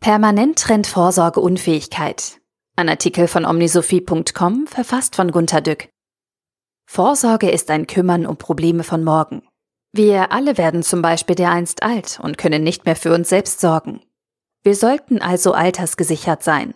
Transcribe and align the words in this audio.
Permanent 0.00 0.58
trennt 0.58 0.86
Vorsorgeunfähigkeit. 0.86 2.40
Ein 2.74 2.88
Artikel 2.88 3.28
von 3.28 3.44
omnisophie.com, 3.44 4.66
verfasst 4.66 5.14
von 5.14 5.30
Gunter 5.30 5.60
Dück. 5.60 5.90
Vorsorge 6.86 7.50
ist 7.50 7.70
ein 7.70 7.86
Kümmern 7.86 8.24
um 8.24 8.38
Probleme 8.38 8.82
von 8.82 9.04
morgen. 9.04 9.42
Wir 9.92 10.32
alle 10.32 10.56
werden 10.56 10.82
zum 10.82 11.02
Beispiel 11.02 11.36
dereinst 11.36 11.82
alt 11.82 12.18
und 12.22 12.38
können 12.38 12.64
nicht 12.64 12.86
mehr 12.86 12.96
für 12.96 13.12
uns 13.12 13.28
selbst 13.28 13.60
sorgen. 13.60 14.00
Wir 14.62 14.74
sollten 14.74 15.20
also 15.20 15.52
altersgesichert 15.52 16.42
sein, 16.42 16.72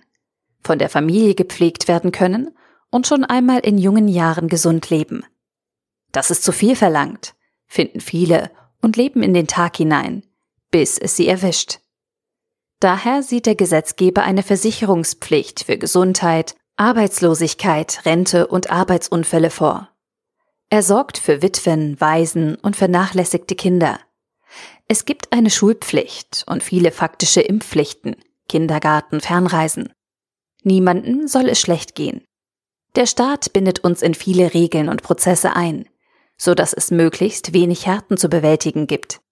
von 0.63 0.79
der 0.79 0.91
Familie 0.91 1.35
gepflegt 1.35 1.89
werden 1.89 2.13
können 2.13 2.55
und 2.91 3.07
schon 3.07 3.25
einmal 3.25 3.61
in 3.61 3.79
jungen 3.79 4.09
Jahren 4.09 4.49
gesund 4.49 4.91
leben. 4.91 5.25
Das 6.13 6.31
ist 6.31 6.45
zu 6.45 6.53
viel 6.53 6.77
verlangt, 6.77 7.35
finden 7.67 8.01
viele 8.01 8.51
und 8.83 8.99
leben 8.99 9.23
in 9.23 9.33
den 9.33 9.47
Tag 9.47 9.79
hinein, 9.79 10.25
bis 10.71 10.99
es 10.99 11.17
sie 11.17 11.27
erwischt. 11.27 11.79
Daher 12.85 13.23
sieht 13.23 13.47
der 13.47 13.55
Gesetzgeber 13.55 14.25
eine 14.25 14.43
Versicherungspflicht 14.43 15.65
für 15.65 15.79
Gesundheit, 15.79 16.55
Arbeitslosigkeit, 16.77 18.05
Rente 18.05 18.47
und 18.47 18.69
Arbeitsunfälle 18.69 19.49
vor. 19.49 19.89
Er 20.69 20.83
sorgt 20.83 21.17
für 21.17 21.41
Witwen, 21.41 21.99
Waisen 21.99 22.57
und 22.57 22.77
vernachlässigte 22.77 23.55
Kinder. 23.55 24.01
Es 24.87 25.07
gibt 25.07 25.33
eine 25.33 25.49
Schulpflicht 25.49 26.45
und 26.47 26.63
viele 26.63 26.93
faktische 26.93 27.41
Impfpflichten, 27.41 28.17
Kindergarten, 28.51 29.23
Fernreisen. 29.23 29.95
Niemanden 30.63 31.27
soll 31.27 31.49
es 31.49 31.59
schlecht 31.59 31.95
gehen. 31.95 32.23
Der 32.97 33.07
Staat 33.07 33.55
bindet 33.55 33.79
uns 33.79 34.03
in 34.03 34.13
viele 34.13 34.53
Regeln 34.53 34.91
und 34.91 35.03
Prozesse 35.03 35.57
ein, 35.57 35.89
so 36.37 36.55
dass 36.55 36.75
es 36.75 36.91
möglichst 36.91 37.55
wenig 37.55 37.87
Härten 37.87 38.19
zu 38.19 38.29
bewältigen 38.29 38.87
gibt. 38.87 39.23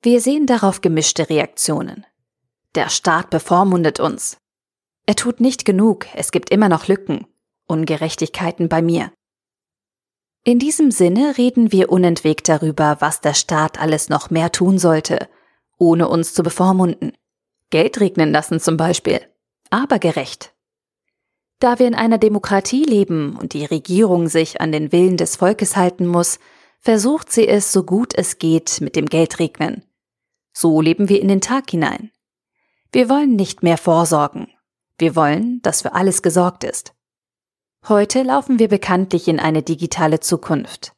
Wir 0.00 0.22
sehen 0.22 0.46
darauf 0.46 0.80
gemischte 0.80 1.28
Reaktionen. 1.28 2.06
Der 2.74 2.88
Staat 2.88 3.28
bevormundet 3.28 4.00
uns. 4.00 4.38
Er 5.04 5.14
tut 5.14 5.40
nicht 5.40 5.64
genug, 5.64 6.06
es 6.14 6.30
gibt 6.32 6.50
immer 6.50 6.68
noch 6.68 6.88
Lücken, 6.88 7.26
Ungerechtigkeiten 7.66 8.68
bei 8.68 8.80
mir. 8.80 9.12
In 10.44 10.58
diesem 10.58 10.90
Sinne 10.90 11.36
reden 11.38 11.70
wir 11.70 11.90
unentwegt 11.90 12.48
darüber, 12.48 12.96
was 13.00 13.20
der 13.20 13.34
Staat 13.34 13.80
alles 13.80 14.08
noch 14.08 14.30
mehr 14.30 14.50
tun 14.50 14.78
sollte, 14.78 15.28
ohne 15.78 16.08
uns 16.08 16.34
zu 16.34 16.42
bevormunden. 16.42 17.12
Geld 17.70 18.00
regnen 18.00 18.32
lassen 18.32 18.58
zum 18.58 18.76
Beispiel, 18.76 19.20
aber 19.70 19.98
gerecht. 19.98 20.54
Da 21.58 21.78
wir 21.78 21.86
in 21.86 21.94
einer 21.94 22.18
Demokratie 22.18 22.84
leben 22.84 23.36
und 23.36 23.52
die 23.52 23.64
Regierung 23.64 24.28
sich 24.28 24.60
an 24.60 24.72
den 24.72 24.90
Willen 24.90 25.16
des 25.16 25.36
Volkes 25.36 25.76
halten 25.76 26.06
muss, 26.06 26.40
versucht 26.80 27.30
sie 27.30 27.46
es 27.46 27.72
so 27.72 27.84
gut 27.84 28.14
es 28.16 28.38
geht 28.38 28.80
mit 28.80 28.96
dem 28.96 29.06
Geldregnen. 29.06 29.84
So 30.52 30.80
leben 30.80 31.08
wir 31.08 31.20
in 31.20 31.28
den 31.28 31.40
Tag 31.40 31.70
hinein. 31.70 32.10
Wir 32.92 33.08
wollen 33.08 33.36
nicht 33.36 33.62
mehr 33.62 33.78
vorsorgen. 33.78 34.48
Wir 34.98 35.16
wollen, 35.16 35.62
dass 35.62 35.80
für 35.80 35.94
alles 35.94 36.20
gesorgt 36.20 36.62
ist. 36.62 36.92
Heute 37.88 38.22
laufen 38.22 38.58
wir 38.58 38.68
bekanntlich 38.68 39.28
in 39.28 39.40
eine 39.40 39.62
digitale 39.62 40.20
Zukunft. 40.20 40.92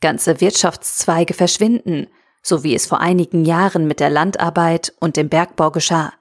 Ganze 0.00 0.40
Wirtschaftszweige 0.40 1.34
verschwinden, 1.34 2.06
so 2.40 2.62
wie 2.62 2.74
es 2.74 2.86
vor 2.86 3.00
einigen 3.00 3.44
Jahren 3.44 3.88
mit 3.88 3.98
der 3.98 4.10
Landarbeit 4.10 4.94
und 5.00 5.16
dem 5.16 5.28
Bergbau 5.28 5.72
geschah. 5.72 6.14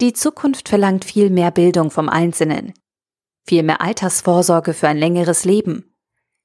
Die 0.00 0.14
Zukunft 0.14 0.70
verlangt 0.70 1.04
viel 1.04 1.28
mehr 1.28 1.50
Bildung 1.50 1.90
vom 1.90 2.08
Einzelnen, 2.08 2.72
viel 3.44 3.62
mehr 3.62 3.82
Altersvorsorge 3.82 4.72
für 4.72 4.88
ein 4.88 4.98
längeres 4.98 5.44
Leben, 5.44 5.94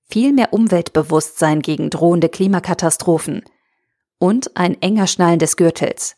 viel 0.03 0.33
mehr 0.33 0.51
Umweltbewusstsein 0.51 1.61
gegen 1.61 1.89
drohende 1.89 2.27
Klimakatastrophen 2.27 3.43
und 4.19 4.55
ein 4.57 4.79
enger 4.81 5.07
Schnallen 5.07 5.39
des 5.39 5.55
Gürtels. 5.55 6.17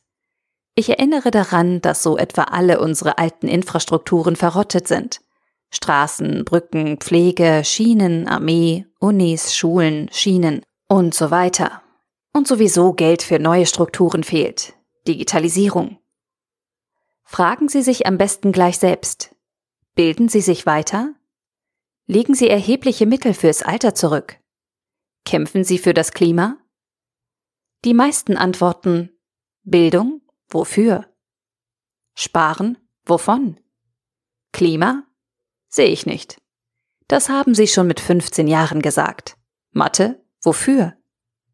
Ich 0.75 0.89
erinnere 0.89 1.29
daran, 1.29 1.81
dass 1.81 2.01
so 2.01 2.17
etwa 2.17 2.43
alle 2.43 2.79
unsere 2.79 3.17
alten 3.17 3.47
Infrastrukturen 3.47 4.35
verrottet 4.35 4.87
sind. 4.87 5.21
Straßen, 5.69 6.45
Brücken, 6.45 6.97
Pflege, 6.97 7.63
Schienen, 7.63 8.27
Armee, 8.27 8.85
Unis, 8.99 9.55
Schulen, 9.55 10.09
Schienen 10.11 10.61
und 10.87 11.13
so 11.13 11.31
weiter. 11.31 11.81
Und 12.31 12.47
sowieso 12.47 12.93
Geld 12.93 13.21
für 13.21 13.39
neue 13.39 13.65
Strukturen 13.65 14.23
fehlt. 14.23 14.73
Digitalisierung. 15.07 15.99
Fragen 17.23 17.69
Sie 17.69 17.81
sich 17.81 18.07
am 18.07 18.17
besten 18.17 18.51
gleich 18.51 18.79
selbst. 18.79 19.35
Bilden 19.95 20.29
Sie 20.29 20.41
sich 20.41 20.65
weiter? 20.65 21.13
Legen 22.07 22.33
Sie 22.33 22.49
erhebliche 22.49 23.05
Mittel 23.05 23.33
fürs 23.33 23.61
Alter 23.61 23.93
zurück? 23.93 24.39
Kämpfen 25.25 25.63
Sie 25.63 25.77
für 25.77 25.93
das 25.93 26.11
Klima? 26.11 26.57
Die 27.85 27.93
meisten 27.93 28.37
antworten 28.37 29.11
Bildung, 29.63 30.21
Wofür? 30.53 31.05
Sparen? 32.13 32.77
Wovon? 33.05 33.59
Klima? 34.51 35.03
Sehe 35.67 35.87
ich 35.87 36.05
nicht. 36.05 36.39
Das 37.07 37.27
haben 37.27 37.55
Sie 37.55 37.67
schon 37.67 37.87
mit 37.87 37.99
15 37.99 38.47
Jahren 38.47 38.83
gesagt. 38.83 39.35
Mathe? 39.71 40.23
Wofür? 40.43 40.93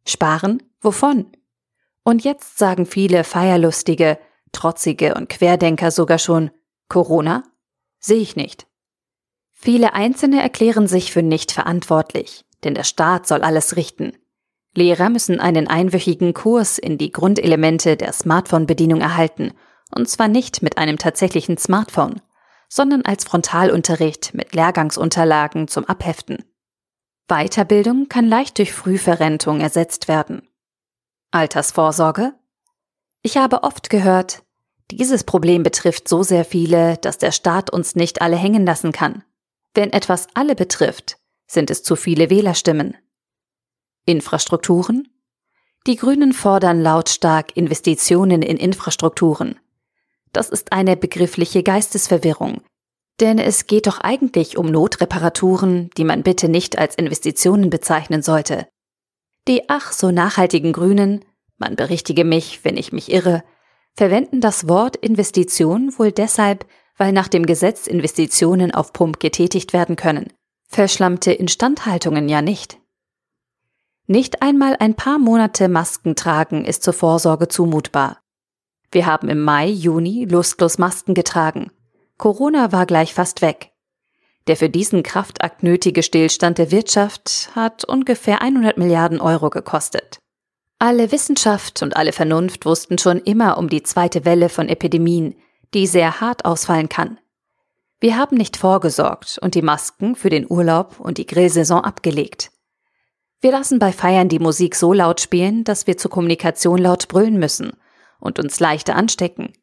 Sparen? 0.06 0.62
Wovon? 0.82 1.32
Und 2.04 2.26
jetzt 2.26 2.58
sagen 2.58 2.86
viele 2.86 3.24
Feierlustige, 3.24 4.20
Trotzige 4.52 5.14
und 5.14 5.30
Querdenker 5.30 5.92
sogar 5.92 6.20
schon 6.20 6.52
Corona? 6.90 7.44
Sehe 8.00 8.20
ich 8.20 8.36
nicht. 8.36 8.68
Viele 9.52 9.94
Einzelne 9.94 10.42
erklären 10.42 10.88
sich 10.88 11.14
für 11.14 11.24
nicht 11.24 11.54
verantwortlich, 11.54 12.46
denn 12.64 12.76
der 12.76 12.84
Staat 12.84 13.28
soll 13.28 13.44
alles 13.44 13.78
richten. 13.78 14.18
Lehrer 14.80 15.10
müssen 15.10 15.42
einen 15.42 15.68
einwöchigen 15.68 16.34
Kurs 16.34 16.78
in 16.78 16.98
die 16.98 17.12
Grundelemente 17.12 17.98
der 17.98 18.14
Smartphone-Bedienung 18.14 19.02
erhalten, 19.02 19.52
und 19.94 20.08
zwar 20.08 20.30
nicht 20.30 20.62
mit 20.62 20.78
einem 20.78 20.98
tatsächlichen 20.98 21.58
Smartphone, 21.58 22.22
sondern 22.70 23.04
als 23.04 23.26
Frontalunterricht 23.26 24.34
mit 24.34 24.56
Lehrgangsunterlagen 24.56 25.68
zum 25.68 25.84
Abheften. 25.86 26.46
Weiterbildung 27.28 28.08
kann 28.08 28.30
leicht 28.30 28.58
durch 28.58 28.72
Frühverrentung 28.72 29.60
ersetzt 29.60 30.08
werden. 30.08 30.48
Altersvorsorge? 31.32 32.34
Ich 33.22 33.36
habe 33.36 33.64
oft 33.64 33.90
gehört, 33.90 34.44
dieses 34.92 35.26
Problem 35.26 35.62
betrifft 35.62 36.08
so 36.08 36.24
sehr 36.24 36.46
viele, 36.46 36.96
dass 36.98 37.18
der 37.18 37.34
Staat 37.34 37.70
uns 37.70 37.96
nicht 37.96 38.22
alle 38.22 38.38
hängen 38.38 38.66
lassen 38.66 38.94
kann. 38.94 39.24
Wenn 39.76 39.92
etwas 39.92 40.28
alle 40.34 40.56
betrifft, 40.56 41.18
sind 41.48 41.70
es 41.70 41.84
zu 41.84 41.98
viele 41.98 42.30
Wählerstimmen. 42.30 42.96
Infrastrukturen? 44.10 45.08
Die 45.86 45.96
Grünen 45.96 46.34
fordern 46.34 46.82
lautstark 46.82 47.56
Investitionen 47.56 48.42
in 48.42 48.58
Infrastrukturen. 48.58 49.60
Das 50.34 50.50
ist 50.50 50.74
eine 50.74 50.98
begriffliche 50.98 51.62
Geistesverwirrung, 51.62 52.62
denn 53.20 53.38
es 53.38 53.68
geht 53.68 53.86
doch 53.86 54.00
eigentlich 54.00 54.58
um 54.58 54.66
Notreparaturen, 54.66 55.92
die 55.96 56.04
man 56.04 56.24
bitte 56.24 56.50
nicht 56.50 56.80
als 56.80 56.96
Investitionen 56.96 57.70
bezeichnen 57.70 58.24
sollte. 58.24 58.68
Die 59.48 59.70
ach 59.70 59.92
so 59.92 60.10
nachhaltigen 60.10 60.74
Grünen, 60.74 61.24
man 61.60 61.76
berichtige 61.76 62.26
mich, 62.26 62.66
wenn 62.66 62.78
ich 62.78 62.92
mich 62.92 63.12
irre, 63.12 63.44
verwenden 63.96 64.42
das 64.42 64.68
Wort 64.68 64.96
Investition 64.96 65.94
wohl 66.00 66.12
deshalb, 66.12 66.66
weil 66.98 67.12
nach 67.12 67.28
dem 67.28 67.46
Gesetz 67.46 67.86
Investitionen 67.86 68.74
auf 68.74 68.92
Pump 68.92 69.20
getätigt 69.20 69.72
werden 69.72 69.96
können. 69.96 70.34
Verschlammte 70.68 71.32
Instandhaltungen 71.32 72.28
ja 72.28 72.42
nicht. 72.42 72.80
Nicht 74.12 74.42
einmal 74.42 74.76
ein 74.80 74.96
paar 74.96 75.20
Monate 75.20 75.70
Masken 75.70 76.16
tragen 76.16 76.66
ist 76.66 76.82
zur 76.82 76.94
Vorsorge 76.94 77.48
zumutbar. 77.48 78.18
Wir 78.92 79.06
haben 79.06 79.30
im 79.30 79.40
Mai, 79.44 79.68
Juni 79.68 80.26
lustlos 80.26 80.80
Masken 80.80 81.14
getragen. 81.14 81.72
Corona 82.18 82.72
war 82.72 82.88
gleich 82.88 83.14
fast 83.14 83.44
weg. 83.44 83.70
Der 84.48 84.58
für 84.58 84.68
diesen 84.68 85.04
Kraftakt 85.04 85.62
nötige 85.62 86.02
Stillstand 86.02 86.58
der 86.58 86.72
Wirtschaft 86.72 87.52
hat 87.54 87.86
ungefähr 87.86 88.42
100 88.42 88.80
Milliarden 88.80 89.22
Euro 89.22 89.52
gekostet. 89.52 90.18
Alle 90.80 91.12
Wissenschaft 91.12 91.84
und 91.84 91.96
alle 91.96 92.12
Vernunft 92.12 92.66
wussten 92.66 92.98
schon 92.98 93.20
immer 93.20 93.60
um 93.60 93.70
die 93.70 93.84
zweite 93.84 94.26
Welle 94.26 94.50
von 94.50 94.70
Epidemien, 94.70 95.36
die 95.76 95.86
sehr 95.86 96.20
hart 96.20 96.46
ausfallen 96.46 96.90
kann. 96.90 97.20
Wir 98.00 98.18
haben 98.18 98.38
nicht 98.38 98.58
vorgesorgt 98.58 99.38
und 99.40 99.54
die 99.54 99.62
Masken 99.62 100.16
für 100.16 100.32
den 100.32 100.50
Urlaub 100.50 101.00
und 101.00 101.20
die 101.20 101.28
Grillsaison 101.28 101.84
abgelegt. 101.84 102.50
Wir 103.42 103.52
lassen 103.52 103.80
bei 103.80 103.92
Feiern 103.92 104.28
die 104.28 104.40
Musik 104.40 104.76
so 104.76 104.92
laut 104.92 105.22
spielen, 105.22 105.64
dass 105.64 105.88
wir 105.88 105.98
zur 105.98 106.12
Kommunikation 106.12 106.78
laut 106.78 107.08
brüllen 107.08 107.40
müssen 107.40 107.72
und 108.20 108.38
uns 108.38 108.60
leichter 108.60 108.96
anstecken. 108.96 109.54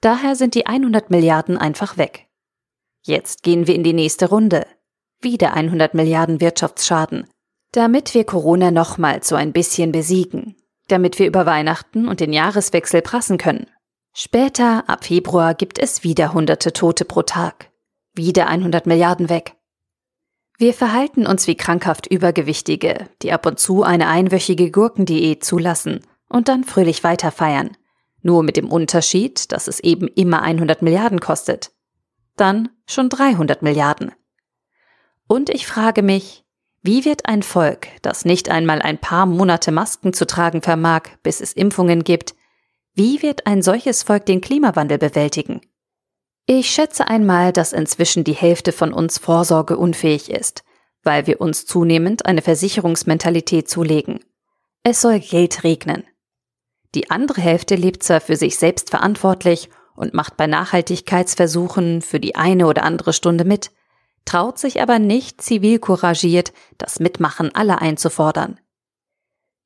Daher 0.00 0.34
sind 0.34 0.54
die 0.54 0.66
100 0.66 1.10
Milliarden 1.10 1.58
einfach 1.58 1.98
weg. 1.98 2.28
Jetzt 3.02 3.42
gehen 3.42 3.66
wir 3.66 3.74
in 3.74 3.84
die 3.84 3.92
nächste 3.92 4.28
Runde. 4.28 4.66
Wieder 5.20 5.54
100 5.54 5.94
Milliarden 5.94 6.40
Wirtschaftsschaden. 6.40 7.28
Damit 7.72 8.14
wir 8.14 8.24
Corona 8.24 8.70
nochmal 8.70 9.22
so 9.22 9.36
ein 9.36 9.52
bisschen 9.52 9.92
besiegen. 9.92 10.56
Damit 10.88 11.18
wir 11.18 11.26
über 11.26 11.46
Weihnachten 11.46 12.08
und 12.08 12.20
den 12.20 12.32
Jahreswechsel 12.32 13.02
prassen 13.02 13.38
können. 13.38 13.66
Später, 14.14 14.88
ab 14.88 15.04
Februar, 15.04 15.54
gibt 15.54 15.78
es 15.78 16.02
wieder 16.04 16.32
hunderte 16.32 16.72
Tote 16.72 17.04
pro 17.04 17.22
Tag. 17.22 17.70
Wieder 18.14 18.46
100 18.46 18.86
Milliarden 18.86 19.28
weg. 19.28 19.56
Wir 20.62 20.74
verhalten 20.74 21.26
uns 21.26 21.48
wie 21.48 21.56
krankhaft 21.56 22.06
Übergewichtige, 22.06 23.08
die 23.22 23.32
ab 23.32 23.46
und 23.46 23.58
zu 23.58 23.82
eine 23.82 24.06
einwöchige 24.06 24.70
Gurkendiät 24.70 25.44
zulassen 25.44 26.06
und 26.28 26.46
dann 26.46 26.62
fröhlich 26.62 27.02
weiterfeiern. 27.02 27.76
Nur 28.22 28.44
mit 28.44 28.56
dem 28.56 28.70
Unterschied, 28.70 29.50
dass 29.50 29.66
es 29.66 29.80
eben 29.80 30.06
immer 30.06 30.42
100 30.42 30.80
Milliarden 30.80 31.18
kostet. 31.18 31.72
Dann 32.36 32.68
schon 32.86 33.08
300 33.08 33.62
Milliarden. 33.62 34.12
Und 35.26 35.50
ich 35.50 35.66
frage 35.66 36.04
mich, 36.04 36.44
wie 36.80 37.04
wird 37.04 37.26
ein 37.26 37.42
Volk, 37.42 37.88
das 38.02 38.24
nicht 38.24 38.48
einmal 38.48 38.82
ein 38.82 38.98
paar 38.98 39.26
Monate 39.26 39.72
Masken 39.72 40.12
zu 40.12 40.28
tragen 40.28 40.62
vermag, 40.62 41.08
bis 41.24 41.40
es 41.40 41.54
Impfungen 41.54 42.04
gibt, 42.04 42.36
wie 42.94 43.20
wird 43.20 43.48
ein 43.48 43.62
solches 43.62 44.04
Volk 44.04 44.26
den 44.26 44.40
Klimawandel 44.40 44.98
bewältigen? 44.98 45.60
Ich 46.46 46.70
schätze 46.70 47.06
einmal, 47.06 47.52
dass 47.52 47.72
inzwischen 47.72 48.24
die 48.24 48.32
Hälfte 48.32 48.72
von 48.72 48.92
uns 48.92 49.18
vorsorgeunfähig 49.18 50.30
ist, 50.30 50.64
weil 51.02 51.26
wir 51.26 51.40
uns 51.40 51.66
zunehmend 51.66 52.26
eine 52.26 52.42
Versicherungsmentalität 52.42 53.68
zulegen. 53.68 54.20
Es 54.82 55.00
soll 55.00 55.20
Geld 55.20 55.62
regnen. 55.62 56.04
Die 56.94 57.10
andere 57.10 57.40
Hälfte 57.40 57.76
lebt 57.76 58.02
zwar 58.02 58.20
für 58.20 58.36
sich 58.36 58.58
selbst 58.58 58.90
verantwortlich 58.90 59.70
und 59.94 60.14
macht 60.14 60.36
bei 60.36 60.46
Nachhaltigkeitsversuchen 60.46 62.02
für 62.02 62.18
die 62.18 62.34
eine 62.34 62.66
oder 62.66 62.82
andere 62.82 63.12
Stunde 63.12 63.44
mit, 63.44 63.70
traut 64.24 64.58
sich 64.58 64.82
aber 64.82 64.98
nicht 64.98 65.40
zivilcouragiert, 65.40 66.52
das 66.78 67.00
Mitmachen 67.00 67.54
aller 67.54 67.80
einzufordern. 67.80 68.58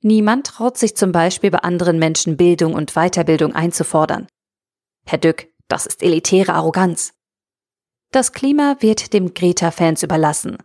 Niemand 0.02 0.46
traut 0.46 0.76
sich 0.76 0.96
zum 0.96 1.10
Beispiel 1.10 1.50
bei 1.50 1.58
anderen 1.58 1.98
Menschen 1.98 2.36
Bildung 2.36 2.74
und 2.74 2.92
Weiterbildung 2.94 3.54
einzufordern. 3.54 4.28
Herr 5.04 5.18
Dück, 5.18 5.48
das 5.68 5.86
ist 5.86 6.02
elitäre 6.02 6.54
Arroganz. 6.54 7.12
Das 8.12 8.32
Klima 8.32 8.76
wird 8.80 9.12
dem 9.12 9.34
Greta-Fans 9.34 10.02
überlassen. 10.02 10.58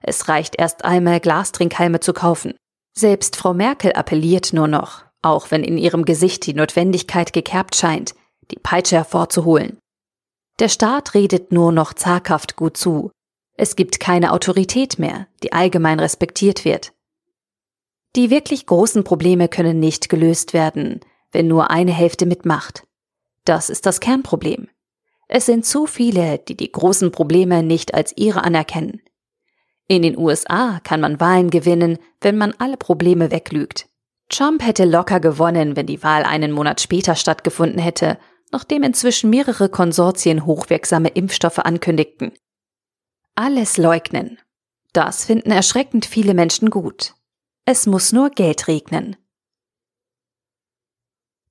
Es 0.00 0.28
reicht 0.28 0.56
erst 0.58 0.84
einmal 0.84 1.20
Glastrinkhalme 1.20 2.00
zu 2.00 2.12
kaufen. 2.12 2.54
Selbst 2.94 3.36
Frau 3.36 3.54
Merkel 3.54 3.92
appelliert 3.92 4.52
nur 4.52 4.68
noch, 4.68 5.04
auch 5.22 5.50
wenn 5.50 5.64
in 5.64 5.78
ihrem 5.78 6.04
Gesicht 6.04 6.46
die 6.46 6.54
Notwendigkeit 6.54 7.32
gekerbt 7.32 7.76
scheint, 7.76 8.14
die 8.50 8.58
Peitsche 8.58 8.96
hervorzuholen. 8.96 9.78
Der 10.58 10.68
Staat 10.68 11.14
redet 11.14 11.52
nur 11.52 11.72
noch 11.72 11.94
zaghaft 11.94 12.56
gut 12.56 12.76
zu. 12.76 13.10
Es 13.56 13.76
gibt 13.76 14.00
keine 14.00 14.32
Autorität 14.32 14.98
mehr, 14.98 15.26
die 15.42 15.52
allgemein 15.52 16.00
respektiert 16.00 16.64
wird. 16.64 16.92
Die 18.14 18.28
wirklich 18.28 18.66
großen 18.66 19.04
Probleme 19.04 19.48
können 19.48 19.80
nicht 19.80 20.08
gelöst 20.10 20.52
werden, 20.52 21.00
wenn 21.30 21.48
nur 21.48 21.70
eine 21.70 21.92
Hälfte 21.92 22.26
mitmacht. 22.26 22.84
Das 23.44 23.70
ist 23.70 23.86
das 23.86 24.00
Kernproblem. 24.00 24.68
Es 25.28 25.46
sind 25.46 25.64
zu 25.64 25.86
viele, 25.86 26.38
die 26.38 26.56
die 26.56 26.70
großen 26.70 27.10
Probleme 27.10 27.62
nicht 27.62 27.94
als 27.94 28.16
ihre 28.16 28.44
anerkennen. 28.44 29.00
In 29.88 30.02
den 30.02 30.16
USA 30.16 30.80
kann 30.84 31.00
man 31.00 31.20
Wahlen 31.20 31.50
gewinnen, 31.50 31.98
wenn 32.20 32.36
man 32.36 32.54
alle 32.58 32.76
Probleme 32.76 33.30
weglügt. 33.30 33.88
Trump 34.28 34.64
hätte 34.64 34.84
locker 34.84 35.20
gewonnen, 35.20 35.76
wenn 35.76 35.86
die 35.86 36.02
Wahl 36.02 36.24
einen 36.24 36.52
Monat 36.52 36.80
später 36.80 37.14
stattgefunden 37.14 37.78
hätte, 37.78 38.18
nachdem 38.50 38.82
inzwischen 38.82 39.30
mehrere 39.30 39.68
Konsortien 39.68 40.46
hochwirksame 40.46 41.08
Impfstoffe 41.08 41.58
ankündigten. 41.58 42.32
Alles 43.34 43.76
leugnen. 43.76 44.38
Das 44.92 45.24
finden 45.24 45.50
erschreckend 45.50 46.06
viele 46.06 46.34
Menschen 46.34 46.70
gut. 46.70 47.14
Es 47.64 47.86
muss 47.86 48.12
nur 48.12 48.30
Geld 48.30 48.68
regnen. 48.68 49.16